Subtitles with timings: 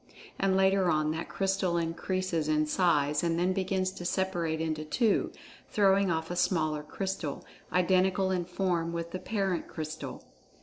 [0.39, 5.31] And, later on, that crystal increases in size, and then begins to separate into two,
[5.69, 10.23] throwing off a smaller crystal, identical in form with the parent crystal.